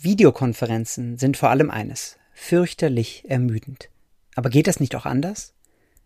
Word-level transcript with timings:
Videokonferenzen 0.00 1.18
sind 1.18 1.36
vor 1.36 1.50
allem 1.50 1.70
eines, 1.70 2.18
fürchterlich 2.32 3.24
ermüdend. 3.28 3.90
Aber 4.36 4.48
geht 4.48 4.68
das 4.68 4.78
nicht 4.78 4.94
auch 4.94 5.06
anders? 5.06 5.54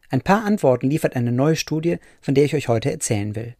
Ein 0.08 0.22
paar 0.22 0.44
Antworten 0.44 0.88
liefert 0.88 1.14
eine 1.14 1.32
neue 1.32 1.56
Studie, 1.56 1.98
von 2.20 2.34
der 2.34 2.44
ich 2.44 2.54
euch 2.54 2.68
heute 2.68 2.90
erzählen 2.90 3.36
will. 3.36 3.54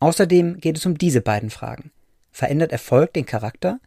Außerdem 0.00 0.58
geht 0.60 0.78
es 0.78 0.86
um 0.86 0.96
diese 0.96 1.20
beiden 1.20 1.50
Fragen. 1.50 1.90
Verändert 2.30 2.72
Erfolg 2.72 3.12
den 3.12 3.26
Charakter? 3.26 3.78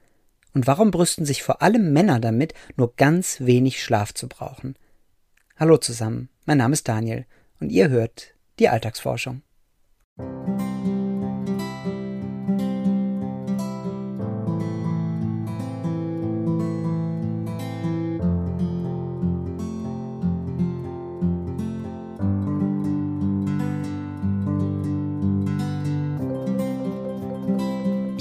Und 0.54 0.68
warum 0.68 0.92
brüsten 0.92 1.26
sich 1.26 1.42
vor 1.42 1.62
allem 1.62 1.94
Männer 1.94 2.20
damit, 2.20 2.54
nur 2.76 2.96
ganz 2.96 3.40
wenig 3.40 3.82
Schlaf 3.82 4.14
zu 4.14 4.28
brauchen? 4.28 4.76
Hallo 5.58 5.78
zusammen, 5.78 6.30
mein 6.46 6.58
Name 6.58 6.74
ist 6.74 6.88
Daniel 6.88 7.26
und 7.60 7.72
ihr 7.72 7.90
hört 7.90 8.36
die 8.60 8.70
Alltagsforschung. 8.70 9.42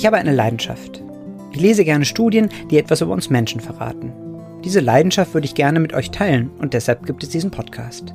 Ich 0.00 0.06
habe 0.06 0.16
eine 0.16 0.32
Leidenschaft. 0.32 1.02
Ich 1.52 1.60
lese 1.60 1.84
gerne 1.84 2.06
Studien, 2.06 2.48
die 2.70 2.78
etwas 2.78 3.02
über 3.02 3.12
uns 3.12 3.28
Menschen 3.28 3.60
verraten. 3.60 4.14
Diese 4.64 4.80
Leidenschaft 4.80 5.34
würde 5.34 5.44
ich 5.44 5.54
gerne 5.54 5.78
mit 5.78 5.92
euch 5.92 6.10
teilen 6.10 6.50
und 6.58 6.72
deshalb 6.72 7.04
gibt 7.04 7.22
es 7.22 7.28
diesen 7.28 7.50
Podcast. 7.50 8.14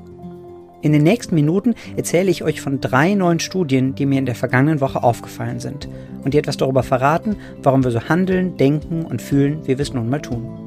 In 0.81 0.93
den 0.93 1.03
nächsten 1.03 1.35
Minuten 1.35 1.75
erzähle 1.95 2.31
ich 2.31 2.43
euch 2.43 2.59
von 2.59 2.81
drei 2.81 3.13
neuen 3.13 3.39
Studien, 3.39 3.93
die 3.93 4.07
mir 4.07 4.17
in 4.17 4.25
der 4.25 4.33
vergangenen 4.33 4.81
Woche 4.81 5.03
aufgefallen 5.03 5.59
sind 5.59 5.87
und 6.23 6.33
die 6.33 6.39
etwas 6.39 6.57
darüber 6.57 6.81
verraten, 6.81 7.35
warum 7.61 7.83
wir 7.83 7.91
so 7.91 8.09
handeln, 8.09 8.57
denken 8.57 9.05
und 9.05 9.21
fühlen, 9.21 9.59
wie 9.65 9.77
wir 9.77 9.81
es 9.81 9.93
nun 9.93 10.09
mal 10.09 10.23
tun. 10.23 10.64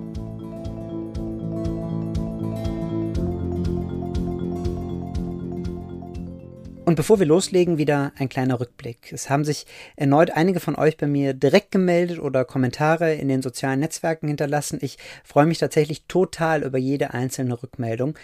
Und 6.88 6.94
bevor 6.94 7.18
wir 7.18 7.26
loslegen, 7.26 7.76
wieder 7.76 8.12
ein 8.16 8.30
kleiner 8.30 8.60
Rückblick. 8.60 9.12
Es 9.12 9.28
haben 9.28 9.44
sich 9.44 9.66
erneut 9.96 10.30
einige 10.30 10.58
von 10.58 10.74
euch 10.74 10.96
bei 10.96 11.06
mir 11.06 11.34
direkt 11.34 11.70
gemeldet 11.70 12.18
oder 12.18 12.46
Kommentare 12.46 13.12
in 13.12 13.28
den 13.28 13.42
sozialen 13.42 13.80
Netzwerken 13.80 14.26
hinterlassen. 14.26 14.78
Ich 14.80 14.96
freue 15.22 15.44
mich 15.44 15.58
tatsächlich 15.58 16.04
total 16.04 16.62
über 16.62 16.78
jede 16.78 17.12
einzelne 17.12 17.62
Rückmeldung. 17.62 18.14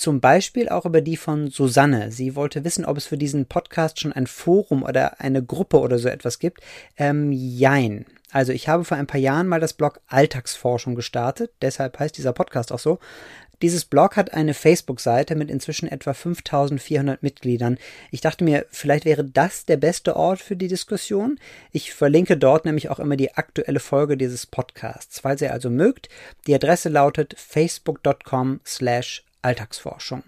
Zum 0.00 0.22
Beispiel 0.22 0.70
auch 0.70 0.86
über 0.86 1.02
die 1.02 1.18
von 1.18 1.50
Susanne. 1.50 2.10
Sie 2.10 2.34
wollte 2.34 2.64
wissen, 2.64 2.86
ob 2.86 2.96
es 2.96 3.04
für 3.04 3.18
diesen 3.18 3.44
Podcast 3.44 4.00
schon 4.00 4.14
ein 4.14 4.26
Forum 4.26 4.82
oder 4.82 5.20
eine 5.20 5.44
Gruppe 5.44 5.78
oder 5.78 5.98
so 5.98 6.08
etwas 6.08 6.38
gibt. 6.38 6.62
Ähm, 6.96 7.32
jein. 7.32 8.06
Also 8.30 8.52
ich 8.52 8.66
habe 8.66 8.86
vor 8.86 8.96
ein 8.96 9.06
paar 9.06 9.20
Jahren 9.20 9.46
mal 9.46 9.60
das 9.60 9.74
Blog 9.74 10.00
Alltagsforschung 10.06 10.94
gestartet, 10.94 11.52
deshalb 11.60 11.98
heißt 11.98 12.16
dieser 12.16 12.32
Podcast 12.32 12.72
auch 12.72 12.78
so. 12.78 12.98
Dieses 13.60 13.84
Blog 13.84 14.16
hat 14.16 14.32
eine 14.32 14.54
Facebook-Seite 14.54 15.36
mit 15.36 15.50
inzwischen 15.50 15.86
etwa 15.86 16.14
5400 16.14 17.22
Mitgliedern. 17.22 17.76
Ich 18.10 18.22
dachte 18.22 18.42
mir, 18.42 18.64
vielleicht 18.70 19.04
wäre 19.04 19.22
das 19.22 19.66
der 19.66 19.76
beste 19.76 20.16
Ort 20.16 20.40
für 20.40 20.56
die 20.56 20.68
Diskussion. 20.68 21.38
Ich 21.72 21.92
verlinke 21.92 22.38
dort 22.38 22.64
nämlich 22.64 22.88
auch 22.88 23.00
immer 23.00 23.16
die 23.16 23.34
aktuelle 23.34 23.80
Folge 23.80 24.16
dieses 24.16 24.46
Podcasts. 24.46 25.20
Falls 25.20 25.42
ihr 25.42 25.52
also 25.52 25.68
mögt, 25.68 26.08
die 26.46 26.54
Adresse 26.54 26.88
lautet 26.88 27.34
facebook.com 27.36 28.60
slash 28.64 29.26
Alltagsforschung. 29.42 30.22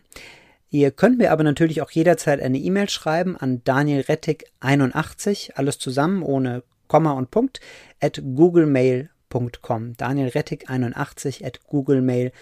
Ihr 0.70 0.90
könnt 0.90 1.18
mir 1.18 1.32
aber 1.32 1.42
natürlich 1.44 1.82
auch 1.82 1.90
jederzeit 1.90 2.40
eine 2.40 2.58
E-Mail 2.58 2.88
schreiben 2.88 3.36
an 3.36 3.62
danielrettig81, 3.62 5.52
alles 5.54 5.78
zusammen 5.78 6.22
ohne 6.22 6.62
Komma 6.88 7.12
und 7.12 7.30
Punkt, 7.30 7.60
at 8.00 8.22
googlemail.com. 8.22 9.92
danielrettig81 9.92 11.44
at 11.44 11.66
googlemail.com 11.66 12.32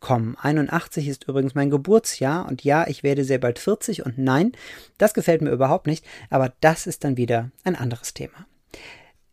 Com. 0.00 0.36
81 0.38 1.08
ist 1.08 1.28
übrigens 1.28 1.54
mein 1.54 1.70
Geburtsjahr 1.70 2.46
und 2.46 2.62
ja, 2.62 2.86
ich 2.86 3.02
werde 3.02 3.24
sehr 3.24 3.38
bald 3.38 3.58
40 3.58 4.04
und 4.04 4.18
nein, 4.18 4.52
das 4.98 5.14
gefällt 5.14 5.40
mir 5.40 5.50
überhaupt 5.50 5.86
nicht, 5.86 6.04
aber 6.28 6.52
das 6.60 6.86
ist 6.86 7.04
dann 7.04 7.16
wieder 7.16 7.50
ein 7.64 7.74
anderes 7.74 8.12
Thema. 8.12 8.46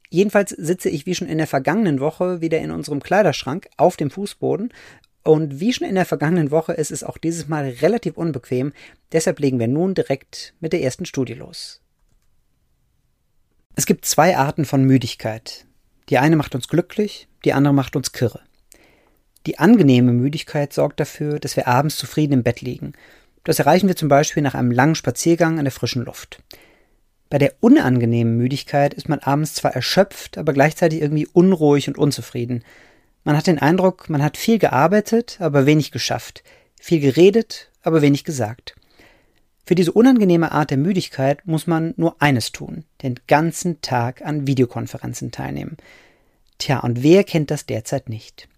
Jedenfalls 0.10 0.52
sitze 0.52 0.90
ich 0.90 1.06
wie 1.06 1.16
schon 1.16 1.28
in 1.28 1.40
der 1.40 1.48
vergangenen 1.48 2.00
Woche 2.00 2.40
wieder 2.40 2.60
in 2.60 2.72
unserem 2.72 3.02
Kleiderschrank 3.02 3.68
auf 3.78 3.98
dem 3.98 4.12
Fußboden 4.12 4.72
und 5.24 5.60
wie 5.60 5.72
schon 5.72 5.88
in 5.88 5.96
der 5.96 6.06
vergangenen 6.06 6.52
Woche 6.52 6.74
ist 6.74 6.92
es 6.92 7.04
auch 7.04 7.18
dieses 7.18 7.48
Mal 7.48 7.70
relativ 7.82 8.18
unbequem, 8.18 8.74
deshalb 9.12 9.40
legen 9.40 9.60
wir 9.60 9.68
nun 9.68 9.94
direkt 9.94 10.54
mit 10.60 10.74
der 10.74 10.82
ersten 10.82 11.06
Studie 11.06 11.34
los. 11.34 11.82
Es 13.76 13.86
gibt 13.86 14.06
zwei 14.06 14.38
Arten 14.38 14.66
von 14.66 14.84
Müdigkeit. 14.84 15.66
Die 16.10 16.18
eine 16.18 16.36
macht 16.36 16.56
uns 16.56 16.68
glücklich, 16.68 17.28
die 17.46 17.54
andere 17.54 17.74
macht 17.74 17.96
uns 17.96 18.12
kirre. 18.12 18.42
Die 19.46 19.60
angenehme 19.60 20.12
Müdigkeit 20.14 20.74
sorgt 20.74 21.00
dafür, 21.00 21.40
dass 21.40 21.56
wir 21.56 21.68
abends 21.68 21.98
zufrieden 21.98 22.34
im 22.34 22.44
Bett 22.44 22.62
liegen. 22.62 22.94
Das 23.44 23.60
erreichen 23.60 23.88
wir 23.88 23.96
zum 23.96 24.10
Beispiel 24.10 24.44
nach 24.44 24.56
einem 24.56 24.72
langen 24.72 24.96
Spaziergang 24.96 25.58
in 25.58 25.66
der 25.66 25.72
frischen 25.72 26.04
Luft. 26.06 26.42
Bei 27.30 27.38
der 27.38 27.54
unangenehmen 27.62 28.38
Müdigkeit 28.38 28.94
ist 28.94 29.10
man 29.10 29.20
abends 29.20 29.56
zwar 29.56 29.74
erschöpft, 29.74 30.38
aber 30.38 30.54
gleichzeitig 30.54 31.02
irgendwie 31.02 31.28
unruhig 31.28 31.88
und 31.88 31.98
unzufrieden. 31.98 32.64
Man 33.24 33.38
hat 33.38 33.48
den 33.48 33.60
Eindruck, 33.60 34.10
man 34.10 34.22
hat 34.22 34.38
viel 34.38 34.60
gearbeitet, 34.60 35.38
aber 35.40 35.66
wenig 35.66 35.92
geschafft, 35.92 36.44
viel 36.80 37.00
geredet, 37.00 37.70
aber 37.82 38.02
wenig 38.02 38.24
gesagt. 38.24 38.76
Für 39.66 39.76
diese 39.76 39.94
unangenehme 39.94 40.52
Art 40.52 40.72
der 40.72 40.78
Müdigkeit 40.78 41.48
muss 41.48 41.68
man 41.68 41.94
nur 41.96 42.22
eines 42.22 42.52
tun, 42.52 42.84
den 43.02 43.20
ganzen 43.28 43.80
Tag 43.82 44.22
an 44.22 44.46
Videokonferenzen 44.46 45.32
teilnehmen. 45.32 45.78
Tja, 46.58 46.80
und 46.80 47.02
wer 47.02 47.24
kennt 47.24 47.50
das 47.50 47.66
derzeit 47.66 48.10
nicht? 48.10 48.50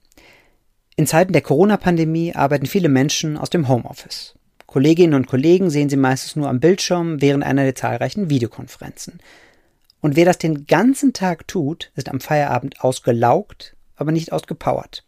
In 0.95 1.05
Zeiten 1.05 1.33
der 1.33 1.43
Corona-Pandemie 1.43 2.33
arbeiten 2.33 2.65
viele 2.65 2.89
Menschen 2.89 3.37
aus 3.37 3.51
dem 3.51 3.67
Homeoffice. 3.67 4.33
Kolleginnen 4.65 5.13
und 5.13 5.27
Kollegen 5.27 5.69
sehen 5.69 5.89
sie 5.89 5.97
meistens 5.97 6.35
nur 6.35 6.49
am 6.49 6.59
Bildschirm 6.59 7.21
während 7.21 7.43
einer 7.43 7.63
der 7.63 7.75
zahlreichen 7.75 8.29
Videokonferenzen. 8.29 9.19
Und 10.01 10.15
wer 10.15 10.25
das 10.25 10.37
den 10.37 10.65
ganzen 10.65 11.13
Tag 11.13 11.47
tut, 11.47 11.91
ist 11.95 12.09
am 12.09 12.19
Feierabend 12.19 12.81
ausgelaugt, 12.81 13.74
aber 13.95 14.11
nicht 14.11 14.31
ausgepowert. 14.31 15.03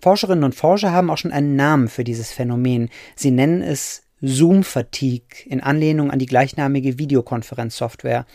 Forscherinnen 0.00 0.44
und 0.44 0.54
Forscher 0.54 0.92
haben 0.92 1.10
auch 1.10 1.18
schon 1.18 1.32
einen 1.32 1.56
Namen 1.56 1.88
für 1.88 2.04
dieses 2.04 2.32
Phänomen. 2.32 2.88
Sie 3.16 3.30
nennen 3.30 3.62
es 3.62 4.02
Zoom-Fatigue 4.22 5.46
in 5.46 5.60
Anlehnung 5.60 6.10
an 6.10 6.18
die 6.18 6.26
gleichnamige 6.26 6.98
Videokonferenzsoftware. 6.98 8.26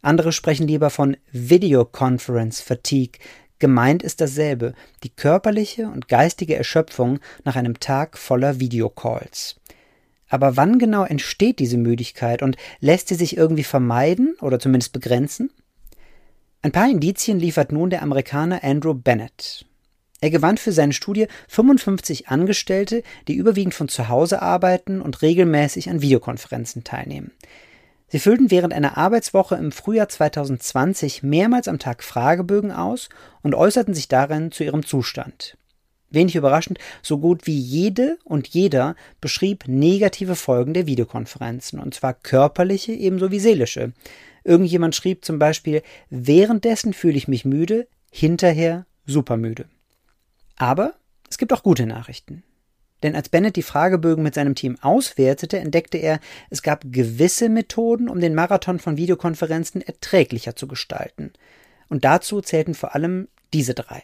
Andere 0.00 0.32
sprechen 0.32 0.68
lieber 0.68 0.90
von 0.90 1.16
Videoconference 1.32 2.60
Fatigue, 2.60 3.18
Gemeint 3.58 4.04
ist 4.04 4.20
dasselbe, 4.20 4.74
die 5.02 5.10
körperliche 5.10 5.88
und 5.88 6.08
geistige 6.08 6.54
Erschöpfung 6.54 7.18
nach 7.44 7.56
einem 7.56 7.80
Tag 7.80 8.16
voller 8.16 8.60
Videocalls. 8.60 9.56
Aber 10.28 10.56
wann 10.56 10.78
genau 10.78 11.04
entsteht 11.04 11.58
diese 11.58 11.78
Müdigkeit 11.78 12.42
und 12.42 12.56
lässt 12.80 13.08
sie 13.08 13.14
sich 13.14 13.36
irgendwie 13.36 13.64
vermeiden 13.64 14.36
oder 14.40 14.60
zumindest 14.60 14.92
begrenzen? 14.92 15.50
Ein 16.60 16.72
paar 16.72 16.90
Indizien 16.90 17.38
liefert 17.38 17.70
nun 17.70 17.88
der 17.88 18.02
Amerikaner 18.02 18.64
Andrew 18.64 18.92
Bennett. 18.92 19.64
Er 20.20 20.30
gewann 20.30 20.56
für 20.56 20.72
seine 20.72 20.92
Studie 20.92 21.28
55 21.46 22.28
Angestellte, 22.28 23.04
die 23.28 23.34
überwiegend 23.36 23.74
von 23.74 23.88
zu 23.88 24.08
Hause 24.08 24.42
arbeiten 24.42 25.00
und 25.00 25.22
regelmäßig 25.22 25.88
an 25.88 26.02
Videokonferenzen 26.02 26.82
teilnehmen. 26.82 27.30
Sie 28.08 28.18
füllten 28.18 28.50
während 28.50 28.72
einer 28.72 28.96
Arbeitswoche 28.96 29.54
im 29.54 29.70
Frühjahr 29.70 30.08
2020 30.08 31.22
mehrmals 31.22 31.68
am 31.68 31.78
Tag 31.78 32.02
Fragebögen 32.02 32.72
aus 32.72 33.08
und 33.42 33.54
äußerten 33.54 33.94
sich 33.94 34.08
darin 34.08 34.50
zu 34.50 34.64
ihrem 34.64 34.84
Zustand. 34.84 35.56
Wenig 36.10 36.34
überraschend, 36.34 36.78
so 37.02 37.18
gut 37.18 37.46
wie 37.46 37.58
jede 37.58 38.18
und 38.24 38.48
jeder 38.48 38.96
beschrieb 39.20 39.68
negative 39.68 40.34
Folgen 40.34 40.74
der 40.74 40.86
Videokonferenzen, 40.86 41.78
und 41.78 41.94
zwar 41.94 42.14
körperliche 42.14 42.92
ebenso 42.92 43.30
wie 43.30 43.40
seelische. 43.40 43.92
Irgendjemand 44.48 44.94
schrieb 44.94 45.26
zum 45.26 45.38
Beispiel, 45.38 45.82
währenddessen 46.08 46.94
fühle 46.94 47.18
ich 47.18 47.28
mich 47.28 47.44
müde, 47.44 47.86
hinterher 48.10 48.86
supermüde. 49.04 49.66
Aber 50.56 50.94
es 51.28 51.36
gibt 51.36 51.52
auch 51.52 51.62
gute 51.62 51.84
Nachrichten. 51.84 52.42
Denn 53.02 53.14
als 53.14 53.28
Bennett 53.28 53.56
die 53.56 53.62
Fragebögen 53.62 54.24
mit 54.24 54.34
seinem 54.34 54.54
Team 54.54 54.78
auswertete, 54.80 55.58
entdeckte 55.58 55.98
er, 55.98 56.18
es 56.48 56.62
gab 56.62 56.82
gewisse 56.86 57.50
Methoden, 57.50 58.08
um 58.08 58.20
den 58.20 58.34
Marathon 58.34 58.78
von 58.78 58.96
Videokonferenzen 58.96 59.82
erträglicher 59.82 60.56
zu 60.56 60.66
gestalten. 60.66 61.34
Und 61.90 62.06
dazu 62.06 62.40
zählten 62.40 62.74
vor 62.74 62.94
allem 62.94 63.28
diese 63.52 63.74
drei. 63.74 64.02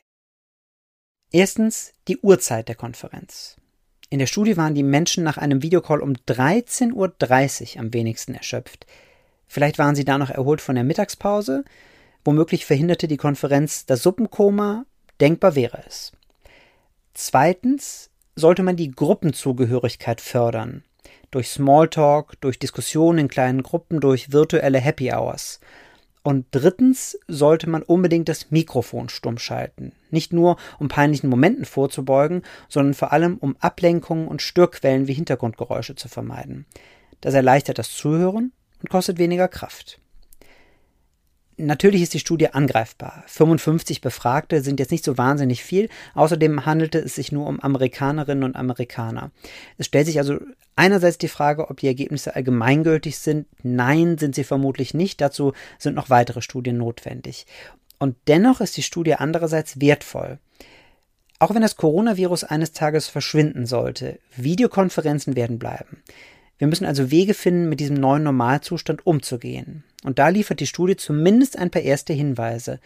Erstens 1.32 1.94
die 2.06 2.18
Uhrzeit 2.18 2.68
der 2.68 2.76
Konferenz. 2.76 3.56
In 4.10 4.18
der 4.18 4.26
Studie 4.26 4.58
waren 4.58 4.74
die 4.74 4.82
Menschen 4.82 5.24
nach 5.24 5.38
einem 5.38 5.62
Videocall 5.62 6.02
um 6.02 6.12
13.30 6.12 6.92
Uhr 6.92 7.80
am 7.80 7.94
wenigsten 7.94 8.34
erschöpft. 8.34 8.86
Vielleicht 9.46 9.78
waren 9.78 9.94
sie 9.94 10.04
da 10.04 10.18
noch 10.18 10.30
erholt 10.30 10.60
von 10.60 10.74
der 10.74 10.84
Mittagspause, 10.84 11.64
womöglich 12.24 12.66
verhinderte 12.66 13.08
die 13.08 13.16
Konferenz 13.16 13.86
das 13.86 14.02
Suppenkoma, 14.02 14.86
denkbar 15.20 15.54
wäre 15.54 15.82
es. 15.86 16.12
Zweitens 17.12 18.10
sollte 18.34 18.62
man 18.62 18.76
die 18.76 18.90
Gruppenzugehörigkeit 18.90 20.20
fördern. 20.20 20.82
Durch 21.30 21.48
Smalltalk, 21.48 22.40
durch 22.40 22.58
Diskussionen 22.58 23.18
in 23.18 23.28
kleinen 23.28 23.62
Gruppen, 23.62 24.00
durch 24.00 24.32
virtuelle 24.32 24.78
Happy 24.78 25.12
Hours. 25.12 25.60
Und 26.22 26.46
drittens 26.52 27.18
sollte 27.28 27.68
man 27.68 27.82
unbedingt 27.82 28.28
das 28.28 28.50
Mikrofon 28.50 29.10
stumm 29.10 29.38
schalten. 29.38 29.92
Nicht 30.10 30.32
nur, 30.32 30.56
um 30.78 30.88
peinlichen 30.88 31.28
Momenten 31.28 31.66
vorzubeugen, 31.66 32.42
sondern 32.68 32.94
vor 32.94 33.12
allem, 33.12 33.36
um 33.36 33.56
Ablenkungen 33.60 34.26
und 34.26 34.40
Störquellen 34.40 35.06
wie 35.06 35.12
Hintergrundgeräusche 35.12 35.96
zu 35.96 36.08
vermeiden. 36.08 36.66
Das 37.20 37.34
erleichtert 37.34 37.78
das 37.78 37.90
Zuhören 37.90 38.52
und 38.84 38.90
kostet 38.90 39.16
weniger 39.16 39.48
Kraft. 39.48 39.98
Natürlich 41.56 42.02
ist 42.02 42.12
die 42.12 42.18
Studie 42.18 42.48
angreifbar. 42.48 43.24
55 43.28 44.02
Befragte 44.02 44.60
sind 44.60 44.78
jetzt 44.78 44.90
nicht 44.90 45.06
so 45.06 45.16
wahnsinnig 45.16 45.64
viel. 45.64 45.88
Außerdem 46.12 46.66
handelte 46.66 46.98
es 46.98 47.14
sich 47.14 47.32
nur 47.32 47.46
um 47.46 47.60
Amerikanerinnen 47.60 48.44
und 48.44 48.56
Amerikaner. 48.56 49.30
Es 49.78 49.86
stellt 49.86 50.04
sich 50.04 50.18
also 50.18 50.38
einerseits 50.76 51.16
die 51.16 51.28
Frage, 51.28 51.70
ob 51.70 51.80
die 51.80 51.86
Ergebnisse 51.86 52.34
allgemeingültig 52.34 53.16
sind. 53.16 53.46
Nein, 53.62 54.18
sind 54.18 54.34
sie 54.34 54.44
vermutlich 54.44 54.92
nicht. 54.92 55.22
Dazu 55.22 55.54
sind 55.78 55.94
noch 55.94 56.10
weitere 56.10 56.42
Studien 56.42 56.76
notwendig. 56.76 57.46
Und 57.98 58.16
dennoch 58.26 58.60
ist 58.60 58.76
die 58.76 58.82
Studie 58.82 59.14
andererseits 59.14 59.80
wertvoll. 59.80 60.40
Auch 61.38 61.54
wenn 61.54 61.62
das 61.62 61.76
Coronavirus 61.76 62.44
eines 62.44 62.72
Tages 62.72 63.08
verschwinden 63.08 63.64
sollte, 63.64 64.18
Videokonferenzen 64.36 65.36
werden 65.36 65.58
bleiben. 65.58 66.02
Wir 66.58 66.66
müssen 66.66 66.84
also 66.84 67.10
Wege 67.10 67.34
finden, 67.34 67.68
mit 67.68 67.80
diesem 67.80 67.96
neuen 67.96 68.22
Normalzustand 68.22 69.06
umzugehen. 69.06 69.84
Und 70.04 70.18
da 70.18 70.28
liefert 70.28 70.60
die 70.60 70.66
Studie 70.66 70.96
zumindest 70.96 71.58
ein 71.58 71.70
paar 71.70 71.82
erste 71.82 72.12
Hinweise. 72.12 72.80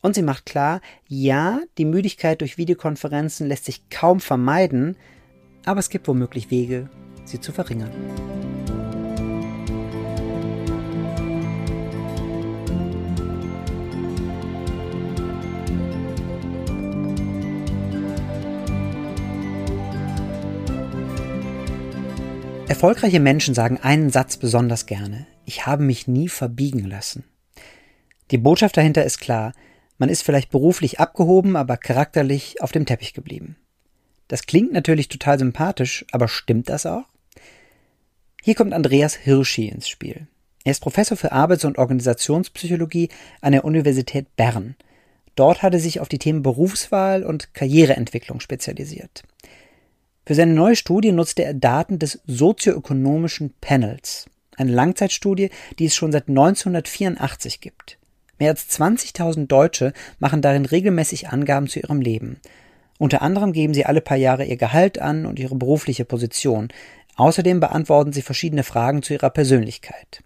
Und 0.00 0.14
sie 0.14 0.22
macht 0.22 0.46
klar, 0.46 0.80
ja, 1.06 1.60
die 1.78 1.84
Müdigkeit 1.84 2.40
durch 2.40 2.58
Videokonferenzen 2.58 3.46
lässt 3.46 3.66
sich 3.66 3.88
kaum 3.90 4.20
vermeiden, 4.20 4.96
aber 5.64 5.80
es 5.80 5.90
gibt 5.90 6.08
womöglich 6.08 6.50
Wege, 6.50 6.90
sie 7.24 7.40
zu 7.40 7.52
verringern. 7.52 7.92
Erfolgreiche 22.72 23.20
Menschen 23.20 23.52
sagen 23.52 23.76
einen 23.76 24.08
Satz 24.08 24.38
besonders 24.38 24.86
gerne. 24.86 25.26
Ich 25.44 25.66
habe 25.66 25.82
mich 25.82 26.08
nie 26.08 26.30
verbiegen 26.30 26.86
lassen. 26.86 27.24
Die 28.30 28.38
Botschaft 28.38 28.78
dahinter 28.78 29.04
ist 29.04 29.20
klar. 29.20 29.52
Man 29.98 30.08
ist 30.08 30.22
vielleicht 30.22 30.50
beruflich 30.50 30.98
abgehoben, 30.98 31.54
aber 31.54 31.76
charakterlich 31.76 32.62
auf 32.62 32.72
dem 32.72 32.86
Teppich 32.86 33.12
geblieben. 33.12 33.56
Das 34.28 34.46
klingt 34.46 34.72
natürlich 34.72 35.08
total 35.08 35.38
sympathisch, 35.38 36.06
aber 36.12 36.28
stimmt 36.28 36.70
das 36.70 36.86
auch? 36.86 37.04
Hier 38.40 38.54
kommt 38.54 38.72
Andreas 38.72 39.16
Hirschi 39.16 39.68
ins 39.68 39.86
Spiel. 39.86 40.26
Er 40.64 40.70
ist 40.70 40.80
Professor 40.80 41.18
für 41.18 41.32
Arbeits- 41.32 41.66
und 41.66 41.76
Organisationspsychologie 41.76 43.10
an 43.42 43.52
der 43.52 43.66
Universität 43.66 44.34
Bern. 44.34 44.76
Dort 45.34 45.60
hat 45.60 45.74
er 45.74 45.80
sich 45.80 46.00
auf 46.00 46.08
die 46.08 46.18
Themen 46.18 46.42
Berufswahl 46.42 47.22
und 47.22 47.52
Karriereentwicklung 47.52 48.40
spezialisiert. 48.40 49.24
Für 50.24 50.34
seine 50.36 50.52
neue 50.52 50.76
Studie 50.76 51.10
nutzte 51.10 51.44
er 51.44 51.52
Daten 51.54 51.98
des 51.98 52.20
sozioökonomischen 52.26 53.54
Panels, 53.60 54.26
eine 54.56 54.70
Langzeitstudie, 54.70 55.50
die 55.80 55.86
es 55.86 55.96
schon 55.96 56.12
seit 56.12 56.28
1984 56.28 57.60
gibt. 57.60 57.98
Mehr 58.38 58.50
als 58.50 58.68
20.000 58.70 59.48
Deutsche 59.48 59.92
machen 60.20 60.40
darin 60.40 60.64
regelmäßig 60.64 61.30
Angaben 61.30 61.66
zu 61.66 61.80
ihrem 61.80 62.00
Leben. 62.00 62.40
Unter 62.98 63.20
anderem 63.22 63.52
geben 63.52 63.74
sie 63.74 63.84
alle 63.84 64.00
paar 64.00 64.16
Jahre 64.16 64.44
ihr 64.44 64.56
Gehalt 64.56 65.00
an 65.00 65.26
und 65.26 65.40
ihre 65.40 65.56
berufliche 65.56 66.04
Position. 66.04 66.68
Außerdem 67.16 67.58
beantworten 67.58 68.12
sie 68.12 68.22
verschiedene 68.22 68.62
Fragen 68.62 69.02
zu 69.02 69.14
ihrer 69.14 69.30
Persönlichkeit. 69.30 70.22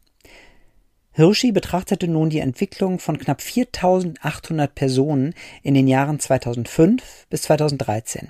Hirschi 1.12 1.52
betrachtete 1.52 2.06
nun 2.06 2.28
die 2.28 2.40
Entwicklung 2.40 2.98
von 2.98 3.18
knapp 3.18 3.40
4800 3.40 4.74
Personen 4.74 5.32
in 5.62 5.72
den 5.72 5.88
Jahren 5.88 6.20
2005 6.20 7.26
bis 7.30 7.42
2013 7.42 8.28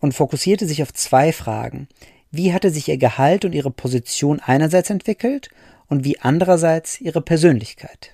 und 0.00 0.12
fokussierte 0.12 0.66
sich 0.66 0.82
auf 0.82 0.92
zwei 0.92 1.32
Fragen. 1.32 1.88
Wie 2.30 2.52
hatte 2.52 2.70
sich 2.70 2.88
ihr 2.88 2.98
Gehalt 2.98 3.44
und 3.44 3.54
ihre 3.54 3.70
Position 3.70 4.40
einerseits 4.40 4.90
entwickelt 4.90 5.48
und 5.88 6.04
wie 6.04 6.20
andererseits 6.20 7.00
ihre 7.00 7.22
Persönlichkeit? 7.22 8.12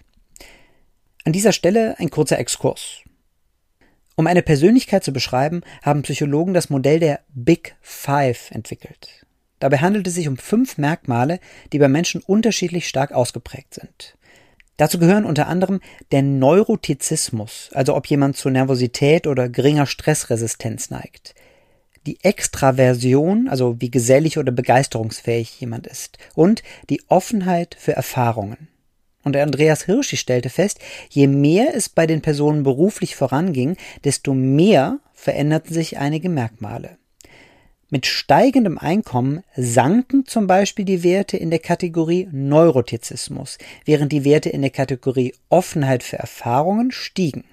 An 1.25 1.33
dieser 1.33 1.53
Stelle 1.53 1.99
ein 1.99 2.11
kurzer 2.11 2.39
Exkurs. 2.39 3.03
Um 4.17 4.27
eine 4.27 4.43
Persönlichkeit 4.43 5.05
zu 5.05 5.13
beschreiben, 5.13 5.63
haben 5.83 6.03
Psychologen 6.03 6.55
das 6.55 6.71
Modell 6.71 7.01
der 7.01 7.21
Big 7.29 7.77
Five 7.81 8.51
entwickelt. 8.51 9.25
Dabei 9.59 9.79
handelt 9.79 10.07
es 10.09 10.15
sich 10.15 10.29
um 10.29 10.37
fünf 10.37 10.77
Merkmale, 10.77 11.39
die 11.73 11.79
bei 11.79 11.89
Menschen 11.89 12.21
unterschiedlich 12.21 12.89
stark 12.89 13.13
ausgeprägt 13.13 13.75
sind. 13.75 14.17
Dazu 14.77 14.99
gehören 14.99 15.25
unter 15.25 15.47
anderem 15.47 15.81
der 16.11 16.23
Neurotizismus, 16.23 17.71
also 17.73 17.95
ob 17.95 18.07
jemand 18.07 18.37
zu 18.37 18.51
Nervosität 18.51 19.27
oder 19.27 19.49
geringer 19.49 19.87
Stressresistenz 19.87 20.91
neigt, 20.91 21.35
die 22.07 22.19
Extraversion, 22.23 23.49
also 23.49 23.81
wie 23.81 23.91
gesellig 23.91 24.39
oder 24.39 24.53
begeisterungsfähig 24.53 25.61
jemand 25.61 25.87
ist, 25.87 26.19
und 26.35 26.63
die 26.91 27.03
Offenheit 27.09 27.77
für 27.79 27.93
Erfahrungen. 27.93 28.69
Und 29.25 29.37
Andreas 29.37 29.85
Hirschi 29.85 30.17
stellte 30.17 30.51
fest, 30.51 30.81
je 31.09 31.29
mehr 31.29 31.75
es 31.75 31.89
bei 31.89 32.07
den 32.07 32.23
Personen 32.23 32.65
beruflich 32.65 33.15
voranging, 33.15 33.77
desto 34.05 34.35
mehr 34.35 34.99
veränderten 35.15 35.73
sich 35.73 35.99
einige 35.99 36.29
Merkmale. 36.29 36.97
Mit 37.89 38.07
steigendem 38.07 38.79
Einkommen 38.79 39.45
sanken 39.55 40.25
zum 40.25 40.47
Beispiel 40.47 40.87
die 40.87 41.03
Werte 41.03 41.37
in 41.37 41.51
der 41.51 41.59
Kategorie 41.59 42.27
Neurotizismus, 42.33 43.59
während 43.85 44.13
die 44.13 44.25
Werte 44.25 44.49
in 44.49 44.63
der 44.63 44.71
Kategorie 44.71 45.35
Offenheit 45.51 46.03
für 46.03 46.17
Erfahrungen 46.17 46.91
stiegen. 46.91 47.45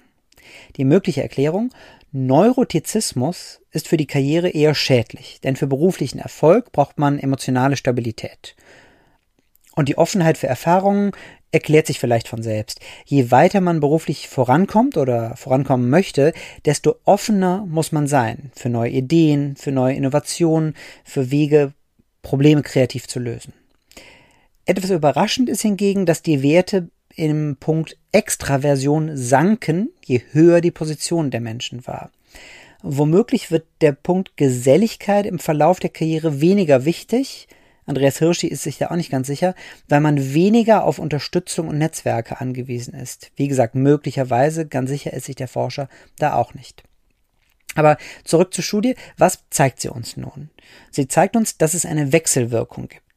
Die 0.76 0.86
mögliche 0.86 1.22
Erklärung 1.22 1.72
Neurotizismus 2.12 3.60
ist 3.70 3.86
für 3.86 3.96
die 3.96 4.06
Karriere 4.06 4.48
eher 4.48 4.74
schädlich, 4.74 5.40
denn 5.42 5.54
für 5.54 5.68
beruflichen 5.68 6.18
Erfolg 6.18 6.72
braucht 6.72 6.98
man 6.98 7.18
emotionale 7.18 7.76
Stabilität. 7.76 8.56
Und 9.76 9.88
die 9.88 9.96
Offenheit 9.96 10.36
für 10.36 10.48
Erfahrungen 10.48 11.12
erklärt 11.52 11.86
sich 11.86 12.00
vielleicht 12.00 12.26
von 12.26 12.42
selbst. 12.42 12.80
Je 13.04 13.30
weiter 13.30 13.60
man 13.60 13.80
beruflich 13.80 14.28
vorankommt 14.28 14.96
oder 14.96 15.36
vorankommen 15.36 15.88
möchte, 15.88 16.32
desto 16.64 16.96
offener 17.04 17.64
muss 17.66 17.92
man 17.92 18.06
sein 18.08 18.50
für 18.54 18.68
neue 18.68 18.90
Ideen, 18.90 19.56
für 19.56 19.72
neue 19.72 19.94
Innovationen, 19.94 20.74
für 21.04 21.30
Wege, 21.30 21.72
Probleme 22.22 22.62
kreativ 22.62 23.06
zu 23.08 23.18
lösen. 23.18 23.52
Etwas 24.66 24.90
überraschend 24.90 25.48
ist 25.48 25.62
hingegen, 25.62 26.06
dass 26.06 26.22
die 26.22 26.42
Werte 26.42 26.90
im 27.20 27.56
Punkt 27.56 27.98
Extraversion 28.12 29.16
sanken, 29.16 29.90
je 30.04 30.22
höher 30.32 30.60
die 30.60 30.70
Position 30.70 31.30
der 31.30 31.40
Menschen 31.40 31.86
war. 31.86 32.10
Womöglich 32.82 33.50
wird 33.50 33.66
der 33.82 33.92
Punkt 33.92 34.36
Geselligkeit 34.36 35.26
im 35.26 35.38
Verlauf 35.38 35.80
der 35.80 35.90
Karriere 35.90 36.40
weniger 36.40 36.84
wichtig. 36.84 37.46
Andreas 37.84 38.18
Hirschi 38.18 38.46
ist 38.46 38.62
sich 38.62 38.78
da 38.78 38.90
auch 38.90 38.96
nicht 38.96 39.10
ganz 39.10 39.26
sicher, 39.26 39.54
weil 39.88 40.00
man 40.00 40.32
weniger 40.32 40.84
auf 40.84 40.98
Unterstützung 40.98 41.68
und 41.68 41.78
Netzwerke 41.78 42.40
angewiesen 42.40 42.94
ist. 42.94 43.32
Wie 43.36 43.48
gesagt, 43.48 43.74
möglicherweise, 43.74 44.66
ganz 44.66 44.90
sicher 44.90 45.12
ist 45.12 45.26
sich 45.26 45.36
der 45.36 45.48
Forscher 45.48 45.88
da 46.18 46.34
auch 46.34 46.54
nicht. 46.54 46.84
Aber 47.74 47.98
zurück 48.24 48.54
zur 48.54 48.64
Studie. 48.64 48.94
Was 49.16 49.44
zeigt 49.50 49.80
sie 49.80 49.92
uns 49.92 50.16
nun? 50.16 50.50
Sie 50.90 51.06
zeigt 51.06 51.36
uns, 51.36 51.56
dass 51.58 51.74
es 51.74 51.86
eine 51.86 52.12
Wechselwirkung 52.12 52.88
gibt. 52.88 53.09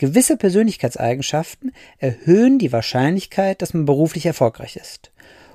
Gewisse 0.00 0.38
Persönlichkeitseigenschaften 0.38 1.74
erhöhen 1.98 2.58
die 2.58 2.72
Wahrscheinlichkeit, 2.72 3.60
dass 3.60 3.74
man 3.74 3.84
beruflich 3.84 4.24
erfolgreich 4.24 4.76
ist. 4.76 5.12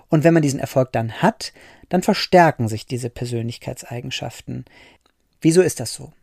Und 0.08 0.24
wenn 0.24 0.36
man 0.36 0.44
diesen 0.44 0.60
Erfolg 0.60 0.92
dann 0.92 1.14
hat, 1.24 1.52
dann 1.90 2.04
verstärken 2.04 2.68
sich 2.68 2.86
diese 2.86 3.10
Persönlichkeitseigenschaften. 3.10 4.66
Wieso 5.42 5.64
ist 5.64 5.80
das 5.80 5.96
so? 5.96 6.14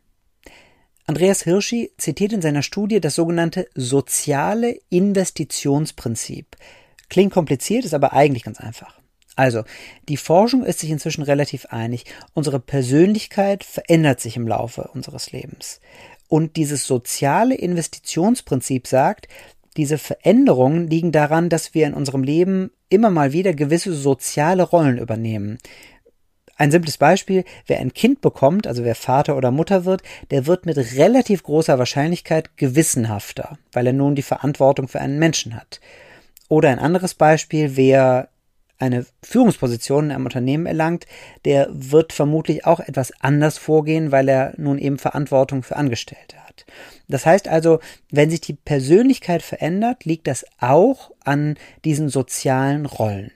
Andreas 1.05 1.43
Hirschi 1.43 1.91
zitiert 1.99 2.33
in 2.33 2.43
seiner 2.43 2.62
Studie 2.62 3.00
das 3.00 3.17
sogenannte 3.17 3.67
soziale 3.75 4.79
Investitionsprinzip. 4.88 6.57
Klingt 7.09 7.33
kompliziert, 7.33 7.85
ist 7.85 7.93
aber 7.93 8.12
eigentlich 8.12 8.45
ganz 8.45 8.61
einfach. 8.61 9.00
Also, 9.35 9.64
die 10.09 10.19
Forschung 10.19 10.62
ist 10.62 10.81
sich 10.81 10.91
inzwischen 10.91 11.23
relativ 11.23 11.67
einig. 11.67 12.05
Unsere 12.35 12.61
Persönlichkeit 12.61 13.64
verändert 13.64 14.21
sich 14.21 14.37
im 14.37 14.47
Laufe 14.47 14.91
unseres 14.93 15.33
Lebens. 15.33 15.81
Und 16.33 16.57
dieses 16.57 16.87
soziale 16.87 17.55
Investitionsprinzip 17.55 18.87
sagt, 18.87 19.29
diese 19.77 19.99
Veränderungen 19.99 20.87
liegen 20.87 21.12
daran, 21.12 21.51
dass 21.51 21.75
wir 21.75 21.87
in 21.87 21.93
unserem 21.93 22.23
Leben 22.23 22.71
immer 22.89 23.11
mal 23.11 23.35
wieder 23.35 23.53
gewisse 23.53 23.93
soziale 23.93 24.62
Rollen 24.62 24.97
übernehmen. 24.97 25.59
Ein 26.57 26.71
simples 26.71 26.97
Beispiel, 26.97 27.45
wer 27.67 27.81
ein 27.81 27.93
Kind 27.93 28.23
bekommt, 28.23 28.67
also 28.67 28.83
wer 28.83 28.95
Vater 28.95 29.37
oder 29.37 29.51
Mutter 29.51 29.85
wird, 29.85 30.05
der 30.31 30.47
wird 30.47 30.65
mit 30.65 30.79
relativ 30.79 31.43
großer 31.43 31.79
Wahrscheinlichkeit 31.79 32.57
gewissenhafter, 32.57 33.59
weil 33.71 33.89
er 33.89 33.93
nun 33.93 34.15
die 34.15 34.23
Verantwortung 34.23 34.89
für 34.89 35.03
einen 35.03 35.19
Menschen 35.19 35.55
hat. 35.55 35.83
Oder 36.49 36.71
ein 36.71 36.79
anderes 36.79 37.12
Beispiel, 37.12 37.77
wer 37.77 38.31
eine 38.83 39.07
Führungsposition 39.23 40.07
in 40.07 40.11
einem 40.11 40.25
Unternehmen 40.25 40.67
erlangt, 40.67 41.07
der 41.45 41.69
wird 41.71 42.12
vermutlich 42.12 42.67
auch 42.67 42.81
etwas 42.81 43.12
anders 43.21 43.57
vorgehen, 43.57 44.11
weil 44.11 44.29
er 44.29 44.55
nun 44.57 44.77
eben 44.79 44.99
Verantwortung 44.99 45.62
für 45.62 45.77
Angestellte 45.77 46.37
hat. 46.45 46.67
Das 47.07 47.25
heißt 47.25 47.47
also, 47.47 47.79
wenn 48.11 48.29
sich 48.29 48.41
die 48.41 48.55
Persönlichkeit 48.55 49.43
verändert, 49.43 50.05
liegt 50.05 50.27
das 50.27 50.45
auch 50.59 51.12
an 51.25 51.57
diesen 51.85 52.09
sozialen 52.09 52.87
Rollen. 52.87 53.31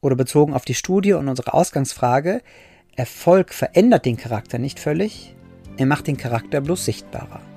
Oder 0.00 0.16
bezogen 0.16 0.52
auf 0.52 0.64
die 0.64 0.74
Studie 0.74 1.12
und 1.12 1.28
unsere 1.28 1.54
Ausgangsfrage, 1.54 2.42
Erfolg 2.96 3.54
verändert 3.54 4.04
den 4.04 4.16
Charakter 4.16 4.58
nicht 4.58 4.80
völlig, 4.80 5.36
er 5.76 5.86
macht 5.86 6.08
den 6.08 6.16
Charakter 6.16 6.60
bloß 6.60 6.84
sichtbarer. 6.84 7.53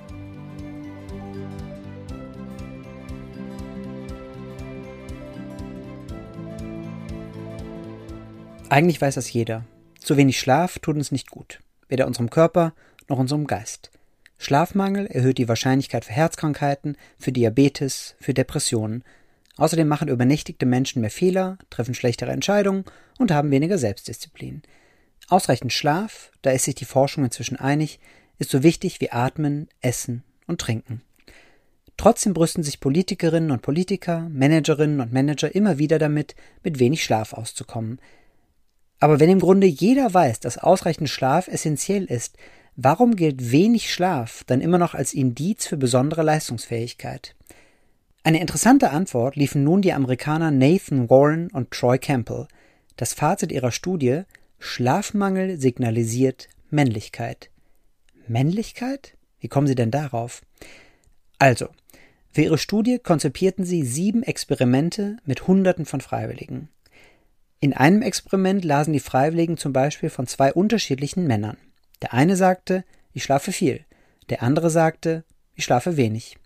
Eigentlich 8.70 9.00
weiß 9.00 9.14
das 9.14 9.32
jeder. 9.32 9.64
Zu 9.98 10.18
wenig 10.18 10.38
Schlaf 10.38 10.78
tut 10.78 10.96
uns 10.96 11.10
nicht 11.10 11.30
gut, 11.30 11.60
weder 11.88 12.06
unserem 12.06 12.28
Körper 12.28 12.74
noch 13.08 13.18
unserem 13.18 13.46
Geist. 13.46 13.90
Schlafmangel 14.36 15.06
erhöht 15.06 15.38
die 15.38 15.48
Wahrscheinlichkeit 15.48 16.04
für 16.04 16.12
Herzkrankheiten, 16.12 16.96
für 17.18 17.32
Diabetes, 17.32 18.14
für 18.20 18.34
Depressionen. 18.34 19.04
Außerdem 19.56 19.88
machen 19.88 20.08
übernächtigte 20.08 20.66
Menschen 20.66 21.00
mehr 21.00 21.10
Fehler, 21.10 21.56
treffen 21.70 21.94
schlechtere 21.94 22.30
Entscheidungen 22.30 22.84
und 23.18 23.32
haben 23.32 23.50
weniger 23.50 23.78
Selbstdisziplin. 23.78 24.62
Ausreichend 25.28 25.72
Schlaf, 25.72 26.30
da 26.42 26.50
ist 26.50 26.64
sich 26.64 26.74
die 26.74 26.84
Forschung 26.84 27.24
inzwischen 27.24 27.56
einig, 27.56 27.98
ist 28.38 28.50
so 28.50 28.62
wichtig 28.62 29.00
wie 29.00 29.10
Atmen, 29.10 29.68
Essen 29.80 30.22
und 30.46 30.60
Trinken. 30.60 31.02
Trotzdem 31.96 32.32
brüsten 32.32 32.62
sich 32.62 32.78
Politikerinnen 32.78 33.50
und 33.50 33.62
Politiker, 33.62 34.28
Managerinnen 34.28 35.00
und 35.00 35.12
Manager 35.12 35.52
immer 35.52 35.78
wieder 35.78 35.98
damit, 35.98 36.36
mit 36.62 36.78
wenig 36.78 37.02
Schlaf 37.02 37.32
auszukommen. 37.32 37.98
Aber 39.00 39.20
wenn 39.20 39.30
im 39.30 39.40
Grunde 39.40 39.66
jeder 39.66 40.12
weiß, 40.12 40.40
dass 40.40 40.58
ausreichend 40.58 41.08
Schlaf 41.08 41.48
essentiell 41.48 42.04
ist, 42.04 42.36
warum 42.76 43.16
gilt 43.16 43.52
wenig 43.52 43.92
Schlaf 43.92 44.44
dann 44.46 44.60
immer 44.60 44.78
noch 44.78 44.94
als 44.94 45.14
Indiz 45.14 45.66
für 45.66 45.76
besondere 45.76 46.22
Leistungsfähigkeit? 46.22 47.34
Eine 48.24 48.40
interessante 48.40 48.90
Antwort 48.90 49.36
liefen 49.36 49.64
nun 49.64 49.82
die 49.82 49.92
Amerikaner 49.92 50.50
Nathan 50.50 51.08
Warren 51.08 51.48
und 51.50 51.70
Troy 51.70 51.98
Campbell. 51.98 52.46
Das 52.96 53.14
Fazit 53.14 53.52
ihrer 53.52 53.70
Studie 53.70 54.22
Schlafmangel 54.58 55.58
signalisiert 55.58 56.48
Männlichkeit. 56.68 57.50
Männlichkeit? 58.26 59.16
Wie 59.40 59.48
kommen 59.48 59.68
Sie 59.68 59.76
denn 59.76 59.92
darauf? 59.92 60.42
Also, 61.38 61.68
für 62.32 62.42
Ihre 62.42 62.58
Studie 62.58 62.98
konzipierten 62.98 63.64
Sie 63.64 63.84
sieben 63.84 64.22
Experimente 64.22 65.16
mit 65.24 65.46
Hunderten 65.46 65.86
von 65.86 66.00
Freiwilligen. 66.00 66.68
In 67.60 67.72
einem 67.72 68.02
Experiment 68.02 68.64
lasen 68.64 68.92
die 68.92 69.00
Freiwilligen 69.00 69.56
zum 69.56 69.72
Beispiel 69.72 70.10
von 70.10 70.26
zwei 70.26 70.52
unterschiedlichen 70.52 71.26
Männern. 71.26 71.56
Der 72.02 72.14
eine 72.14 72.36
sagte, 72.36 72.84
ich 73.12 73.24
schlafe 73.24 73.50
viel, 73.50 73.84
der 74.30 74.42
andere 74.42 74.70
sagte, 74.70 75.24
ich 75.54 75.64
schlafe 75.64 75.96
wenig. 75.96 76.36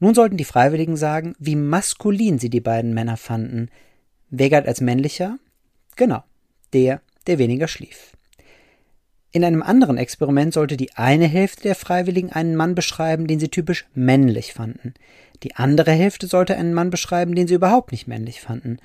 Nun 0.00 0.14
sollten 0.14 0.36
die 0.36 0.44
Freiwilligen 0.44 0.96
sagen, 0.96 1.34
wie 1.38 1.56
maskulin 1.56 2.38
sie 2.38 2.50
die 2.50 2.60
beiden 2.60 2.92
Männer 2.92 3.16
fanden. 3.16 3.70
Wer 4.30 4.50
galt 4.50 4.68
als 4.68 4.80
männlicher? 4.80 5.38
Genau, 5.96 6.22
der, 6.72 7.00
der 7.26 7.38
weniger 7.38 7.66
schlief. 7.66 8.12
In 9.30 9.44
einem 9.44 9.62
anderen 9.62 9.98
Experiment 9.98 10.54
sollte 10.54 10.76
die 10.76 10.94
eine 10.94 11.26
Hälfte 11.26 11.62
der 11.62 11.74
Freiwilligen 11.74 12.32
einen 12.32 12.56
Mann 12.56 12.74
beschreiben, 12.74 13.26
den 13.26 13.40
sie 13.40 13.48
typisch 13.48 13.86
männlich 13.94 14.52
fanden. 14.52 14.94
Die 15.42 15.56
andere 15.56 15.92
Hälfte 15.92 16.26
sollte 16.26 16.56
einen 16.56 16.74
Mann 16.74 16.90
beschreiben, 16.90 17.34
den 17.34 17.46
sie 17.46 17.54
überhaupt 17.54 17.92
nicht 17.92 18.06
männlich 18.06 18.40
fanden. 18.40 18.78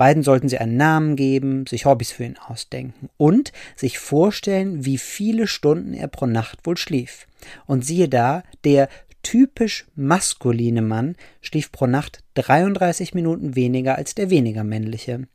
Beiden 0.00 0.22
sollten 0.22 0.48
sie 0.48 0.56
einen 0.56 0.78
Namen 0.78 1.14
geben, 1.14 1.66
sich 1.66 1.84
Hobbys 1.84 2.10
für 2.10 2.24
ihn 2.24 2.38
ausdenken 2.38 3.10
und 3.18 3.52
sich 3.76 3.98
vorstellen, 3.98 4.86
wie 4.86 4.96
viele 4.96 5.46
Stunden 5.46 5.92
er 5.92 6.08
pro 6.08 6.24
Nacht 6.24 6.60
wohl 6.64 6.78
schlief. 6.78 7.26
Und 7.66 7.84
siehe 7.84 8.08
da, 8.08 8.42
der 8.64 8.88
typisch 9.22 9.84
maskuline 9.96 10.80
Mann 10.80 11.16
schlief 11.42 11.70
pro 11.70 11.86
Nacht 11.86 12.24
33 12.32 13.12
Minuten 13.12 13.56
weniger 13.56 13.96
als 13.96 14.14
der 14.14 14.30
weniger 14.30 14.64
männliche. 14.64 15.28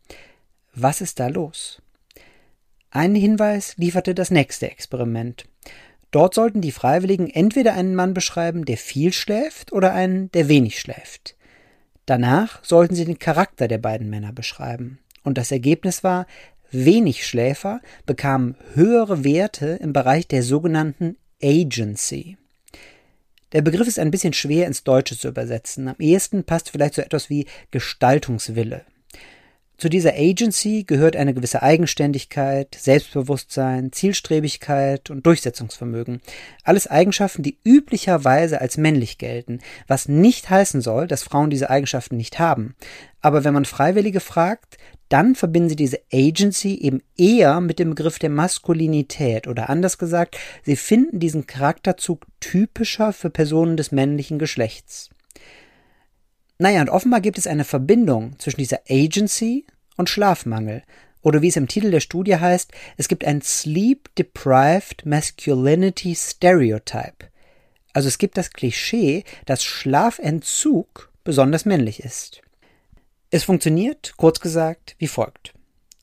Was 0.73 0.99
ist 0.99 1.19
da 1.19 1.27
los? 1.27 1.83
Einen 2.89 3.13
Hinweis 3.13 3.77
lieferte 3.77 4.15
das 4.15 4.31
nächste 4.31 4.71
Experiment. 4.71 5.45
Dort 6.09 6.33
sollten 6.33 6.61
die 6.61 6.71
Freiwilligen 6.71 7.29
entweder 7.29 7.75
einen 7.75 7.93
Mann 7.93 8.15
beschreiben, 8.15 8.65
der 8.65 8.77
viel 8.77 9.13
schläft, 9.13 9.73
oder 9.73 9.93
einen, 9.93 10.31
der 10.31 10.47
wenig 10.47 10.79
schläft. 10.79 11.35
Danach 12.05 12.63
sollten 12.63 12.95
sie 12.95 13.05
den 13.05 13.19
Charakter 13.19 13.67
der 13.67 13.79
beiden 13.79 14.09
Männer 14.09 14.31
beschreiben. 14.31 14.99
Und 15.23 15.37
das 15.37 15.51
Ergebnis 15.51 16.03
war, 16.03 16.27
wenig 16.71 17.25
Schläfer 17.25 17.81
bekamen 18.05 18.55
höhere 18.73 19.23
Werte 19.23 19.79
im 19.81 19.93
Bereich 19.93 20.27
der 20.27 20.43
sogenannten 20.43 21.17
Agency. 21.41 22.37
Der 23.51 23.61
Begriff 23.61 23.87
ist 23.87 23.99
ein 23.99 24.11
bisschen 24.11 24.33
schwer 24.33 24.67
ins 24.67 24.83
Deutsche 24.83 25.17
zu 25.17 25.29
übersetzen. 25.29 25.87
Am 25.87 25.95
ehesten 25.99 26.43
passt 26.43 26.69
vielleicht 26.69 26.95
so 26.95 27.01
etwas 27.01 27.29
wie 27.29 27.45
Gestaltungswille. 27.71 28.85
Zu 29.77 29.89
dieser 29.89 30.13
Agency 30.13 30.85
gehört 30.87 31.17
eine 31.17 31.33
gewisse 31.33 31.61
Eigenständigkeit, 31.61 32.77
Selbstbewusstsein, 32.79 33.91
Zielstrebigkeit 33.91 35.09
und 35.09 35.25
Durchsetzungsvermögen. 35.25 36.21
Alles 36.63 36.87
Eigenschaften, 36.87 37.43
die 37.43 37.57
üblicherweise 37.65 38.61
als 38.61 38.77
männlich 38.77 39.17
gelten, 39.17 39.59
was 39.87 40.07
nicht 40.07 40.49
heißen 40.49 40.79
soll, 40.79 41.07
dass 41.07 41.23
Frauen 41.23 41.49
diese 41.49 41.69
Eigenschaften 41.69 42.15
nicht 42.15 42.39
haben. 42.39 42.75
Aber 43.19 43.43
wenn 43.43 43.53
man 43.53 43.65
Freiwillige 43.65 44.21
fragt, 44.21 44.77
dann 45.09 45.35
verbinden 45.35 45.69
sie 45.69 45.75
diese 45.75 45.99
Agency 46.11 46.75
eben 46.75 47.01
eher 47.17 47.59
mit 47.59 47.77
dem 47.77 47.89
Begriff 47.89 48.17
der 48.17 48.29
Maskulinität 48.29 49.45
oder 49.47 49.69
anders 49.69 49.97
gesagt, 49.97 50.37
sie 50.63 50.77
finden 50.77 51.19
diesen 51.19 51.47
Charakterzug 51.47 52.25
typischer 52.39 53.11
für 53.11 53.29
Personen 53.29 53.75
des 53.75 53.91
männlichen 53.91 54.39
Geschlechts. 54.39 55.09
Naja, 56.57 56.81
und 56.81 56.89
offenbar 56.89 57.21
gibt 57.21 57.37
es 57.37 57.47
eine 57.47 57.65
Verbindung 57.65 58.39
zwischen 58.39 58.59
dieser 58.59 58.81
Agency 58.89 59.65
und 59.97 60.09
Schlafmangel. 60.09 60.83
Oder 61.21 61.41
wie 61.41 61.47
es 61.47 61.57
im 61.57 61.67
Titel 61.67 61.91
der 61.91 61.99
Studie 61.99 62.37
heißt, 62.37 62.71
es 62.97 63.07
gibt 63.07 63.25
ein 63.25 63.41
Sleep-Deprived 63.41 65.05
Masculinity 65.05 66.15
Stereotype. 66.15 67.27
Also 67.93 68.07
es 68.07 68.17
gibt 68.17 68.37
das 68.37 68.51
Klischee, 68.51 69.23
dass 69.45 69.63
Schlafentzug 69.63 71.11
besonders 71.23 71.65
männlich 71.65 72.01
ist. 72.01 72.41
Es 73.31 73.43
funktioniert, 73.43 74.13
kurz 74.17 74.39
gesagt, 74.39 74.95
wie 74.99 75.07
folgt. 75.07 75.53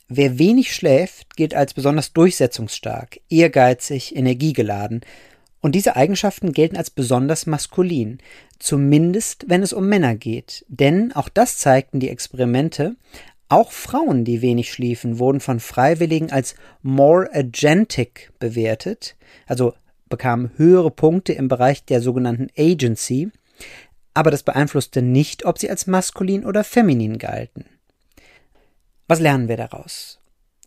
Wer 0.08 0.38
wenig 0.38 0.74
schläft, 0.74 1.36
gilt 1.36 1.54
als 1.54 1.72
besonders 1.72 2.12
durchsetzungsstark, 2.12 3.20
ehrgeizig, 3.30 4.14
energiegeladen 4.14 5.02
und 5.60 5.74
diese 5.74 5.96
Eigenschaften 5.96 6.52
gelten 6.52 6.76
als 6.76 6.90
besonders 6.90 7.46
maskulin, 7.46 8.18
zumindest 8.62 9.46
wenn 9.48 9.62
es 9.62 9.72
um 9.72 9.88
Männer 9.88 10.14
geht. 10.14 10.64
Denn, 10.68 11.12
auch 11.12 11.28
das 11.28 11.58
zeigten 11.58 12.00
die 12.00 12.08
Experimente, 12.08 12.96
auch 13.48 13.72
Frauen, 13.72 14.24
die 14.24 14.40
wenig 14.40 14.72
schliefen, 14.72 15.18
wurden 15.18 15.40
von 15.40 15.60
Freiwilligen 15.60 16.30
als 16.30 16.54
more 16.80 17.28
agentic 17.34 18.32
bewertet, 18.38 19.16
also 19.46 19.74
bekamen 20.08 20.52
höhere 20.56 20.90
Punkte 20.90 21.32
im 21.32 21.48
Bereich 21.48 21.84
der 21.84 22.00
sogenannten 22.00 22.48
Agency, 22.56 23.30
aber 24.14 24.30
das 24.30 24.42
beeinflusste 24.42 25.02
nicht, 25.02 25.44
ob 25.44 25.58
sie 25.58 25.68
als 25.68 25.86
maskulin 25.86 26.46
oder 26.46 26.64
feminin 26.64 27.18
galten. 27.18 27.66
Was 29.08 29.20
lernen 29.20 29.48
wir 29.48 29.56
daraus? 29.56 30.20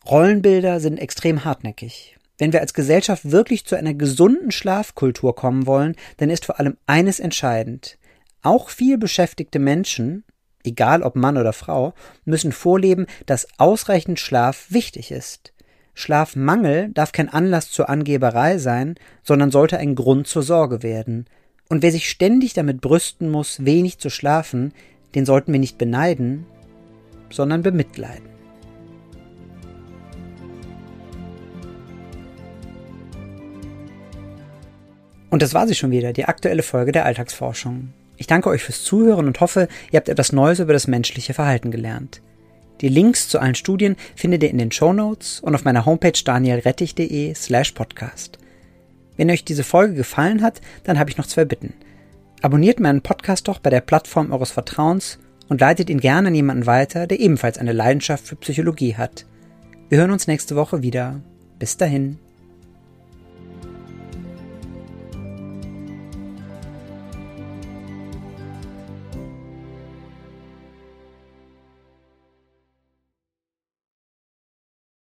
Rollenbilder 0.07 0.79
sind 0.79 0.99
extrem 0.99 1.45
hartnäckig. 1.45 2.14
Wenn 2.37 2.51
wir 2.51 2.61
als 2.61 2.73
Gesellschaft 2.73 3.31
wirklich 3.31 3.65
zu 3.65 3.75
einer 3.75 3.93
gesunden 3.93 4.51
Schlafkultur 4.51 5.35
kommen 5.35 5.65
wollen, 5.67 5.95
dann 6.17 6.29
ist 6.29 6.45
vor 6.45 6.59
allem 6.59 6.77
eines 6.85 7.19
entscheidend. 7.19 7.97
Auch 8.41 8.69
viel 8.69 8.97
beschäftigte 8.97 9.59
Menschen, 9.59 10.23
egal 10.63 11.01
ob 11.01 11.15
Mann 11.15 11.37
oder 11.37 11.53
Frau, 11.53 11.93
müssen 12.25 12.51
vorleben, 12.51 13.05
dass 13.25 13.47
ausreichend 13.57 14.19
Schlaf 14.19 14.67
wichtig 14.69 15.11
ist. 15.11 15.53
Schlafmangel 15.93 16.89
darf 16.93 17.13
kein 17.13 17.29
Anlass 17.29 17.71
zur 17.71 17.89
Angeberei 17.89 18.57
sein, 18.57 18.95
sondern 19.23 19.49
sollte 19.49 19.77
ein 19.77 19.95
Grund 19.95 20.27
zur 20.27 20.43
Sorge 20.43 20.83
werden. 20.83 21.25
Und 21.69 21.83
wer 21.83 21.91
sich 21.91 22.09
ständig 22.09 22.53
damit 22.53 22.81
brüsten 22.81 23.29
muss, 23.29 23.63
wenig 23.63 23.97
zu 23.99 24.09
schlafen, 24.09 24.73
den 25.15 25.25
sollten 25.25 25.53
wir 25.53 25.59
nicht 25.59 25.77
beneiden, 25.77 26.45
sondern 27.29 27.63
bemitleiden. 27.63 28.34
Und 35.35 35.41
das 35.41 35.53
war 35.53 35.67
sie 35.67 35.75
schon 35.75 35.91
wieder, 35.91 36.13
die 36.13 36.23
aktuelle 36.23 36.63
Folge 36.63 36.93
der 36.93 37.03
Alltagsforschung. 37.03 37.91
Ich 38.15 38.25
danke 38.25 38.47
euch 38.47 38.63
fürs 38.63 38.85
Zuhören 38.85 39.27
und 39.27 39.41
hoffe, 39.41 39.67
ihr 39.91 39.97
habt 39.97 40.07
etwas 40.07 40.31
Neues 40.31 40.59
über 40.59 40.71
das 40.71 40.87
menschliche 40.87 41.33
Verhalten 41.33 41.71
gelernt. 41.71 42.21
Die 42.79 42.87
Links 42.87 43.27
zu 43.27 43.39
allen 43.39 43.53
Studien 43.53 43.97
findet 44.15 44.43
ihr 44.43 44.49
in 44.49 44.59
den 44.59 44.71
Show 44.71 44.93
Notes 44.93 45.41
und 45.41 45.53
auf 45.53 45.65
meiner 45.65 45.85
Homepage 45.85 46.17
danielrettich.de 46.23 47.33
slash 47.33 47.73
podcast. 47.73 48.39
Wenn 49.17 49.29
euch 49.29 49.43
diese 49.43 49.65
Folge 49.65 49.95
gefallen 49.95 50.41
hat, 50.41 50.61
dann 50.85 50.97
habe 50.97 51.09
ich 51.09 51.17
noch 51.17 51.27
zwei 51.27 51.43
Bitten. 51.43 51.73
Abonniert 52.41 52.79
meinen 52.79 53.01
Podcast 53.01 53.49
doch 53.49 53.59
bei 53.59 53.69
der 53.69 53.81
Plattform 53.81 54.31
eures 54.31 54.51
Vertrauens 54.51 55.19
und 55.49 55.59
leitet 55.59 55.89
ihn 55.89 55.99
gerne 55.99 56.29
an 56.29 56.35
jemanden 56.35 56.65
weiter, 56.65 57.07
der 57.07 57.19
ebenfalls 57.19 57.57
eine 57.57 57.73
Leidenschaft 57.73 58.25
für 58.25 58.37
Psychologie 58.37 58.95
hat. 58.95 59.25
Wir 59.89 59.97
hören 59.97 60.11
uns 60.11 60.27
nächste 60.27 60.55
Woche 60.55 60.81
wieder. 60.81 61.19
Bis 61.59 61.75
dahin. 61.75 62.19